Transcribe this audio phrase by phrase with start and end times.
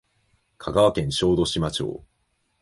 [0.57, 2.03] 香川県小豆島町